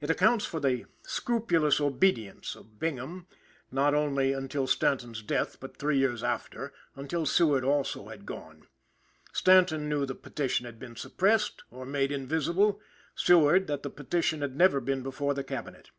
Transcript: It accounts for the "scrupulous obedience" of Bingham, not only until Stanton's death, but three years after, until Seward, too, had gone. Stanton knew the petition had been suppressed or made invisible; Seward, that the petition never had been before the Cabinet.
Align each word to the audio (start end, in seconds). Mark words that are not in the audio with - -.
It 0.00 0.10
accounts 0.10 0.46
for 0.46 0.60
the 0.60 0.86
"scrupulous 1.02 1.80
obedience" 1.80 2.54
of 2.54 2.78
Bingham, 2.78 3.26
not 3.72 3.94
only 3.94 4.32
until 4.32 4.68
Stanton's 4.68 5.22
death, 5.24 5.58
but 5.58 5.76
three 5.76 5.98
years 5.98 6.22
after, 6.22 6.72
until 6.94 7.26
Seward, 7.26 7.64
too, 7.84 8.08
had 8.10 8.26
gone. 8.26 8.68
Stanton 9.32 9.88
knew 9.88 10.06
the 10.06 10.14
petition 10.14 10.66
had 10.66 10.78
been 10.78 10.94
suppressed 10.94 11.64
or 11.68 11.84
made 11.84 12.12
invisible; 12.12 12.80
Seward, 13.16 13.66
that 13.66 13.82
the 13.82 13.90
petition 13.90 14.38
never 14.56 14.76
had 14.76 14.84
been 14.84 15.02
before 15.02 15.34
the 15.34 15.42
Cabinet. 15.42 15.90